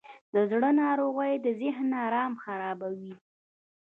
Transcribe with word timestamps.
د 0.33 0.35
زړه 0.51 0.69
ناروغۍ 0.81 1.33
د 1.45 1.47
ذهن 1.61 1.89
آرام 2.05 2.33
خرابوي. 2.43 3.13